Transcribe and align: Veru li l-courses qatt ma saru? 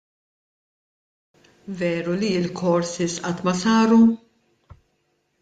Veru 1.79 2.13
li 2.21 2.31
l-courses 2.43 3.13
qatt 3.25 3.39
ma 3.45 3.53
saru? 3.61 4.01